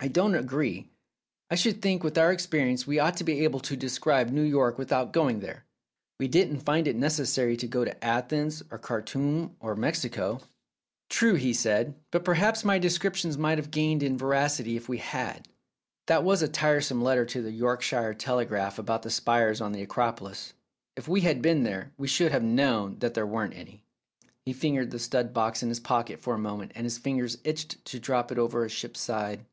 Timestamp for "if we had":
14.76-15.48, 20.96-21.40